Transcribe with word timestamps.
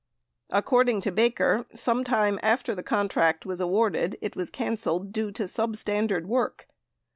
Accord 0.49 0.89
ing 0.89 0.99
to 1.01 1.11
Baker, 1.11 1.67
sometime 1.75 2.39
after 2.41 2.73
the 2.73 2.81
contract 2.81 3.45
was 3.45 3.61
awarded 3.61 4.17
it 4.19 4.35
was 4.35 4.49
canceled 4.49 5.11
due 5.11 5.29
to 5.33 5.43
substandard 5.43 6.25
work. 6.25 6.67